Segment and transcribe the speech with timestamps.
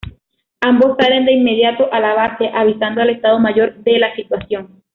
[0.61, 4.81] Ambos salen de inmediato a la base, avisando al Estado Mayor de la situación.